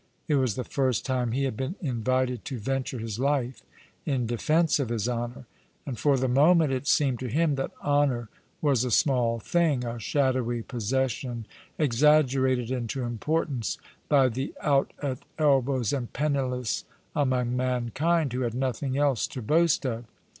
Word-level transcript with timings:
It 0.27 0.33
was 0.37 0.55
the 0.55 0.63
first 0.63 1.05
time 1.05 1.31
he 1.31 1.43
had 1.43 1.55
been 1.55 1.75
invited 1.79 2.43
to 2.45 2.57
venture 2.57 2.97
his 2.97 3.19
life 3.19 3.61
in 4.03 4.25
defence 4.25 4.79
of 4.79 4.89
his 4.89 5.07
honour; 5.07 5.45
and 5.85 5.95
for 5.95 6.17
the 6.17 6.27
moment 6.27 6.73
it 6.73 6.87
seemed 6.87 7.19
to 7.19 7.27
him 7.27 7.53
that 7.57 7.69
honour 7.83 8.27
was 8.63 8.83
a 8.83 8.89
small 8.89 9.37
thing, 9.37 9.83
a 9.85 9.99
shadowy 9.99 10.63
possession 10.63 11.45
exag 11.79 12.29
gerated 12.29 12.71
into 12.71 13.03
importance 13.03 13.77
by 14.09 14.27
the 14.27 14.55
out 14.63 14.91
at 15.03 15.19
elbows 15.37 15.93
and 15.93 16.11
penniless 16.13 16.83
among 17.15 17.55
mankind, 17.55 18.33
who 18.33 18.41
had 18.41 18.55
nothing 18.55 18.97
else 18.97 19.27
to 19.27 19.39
boast 19.39 19.85
of. 19.85 20.05